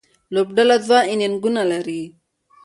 لوبډله 0.33 0.75
دوه 0.85 0.99
انینګونه 1.11 1.61
لري. 1.71 2.01